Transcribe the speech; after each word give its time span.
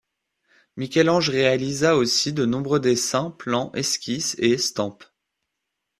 Michel-Ange 0.77 1.29
réalisa 1.29 1.95
aussi 1.95 2.33
de 2.33 2.43
nombreux 2.47 2.79
dessins, 2.79 3.29
plans, 3.29 3.71
esquisses 3.75 4.35
et 4.39 4.49
estampes. 4.53 5.03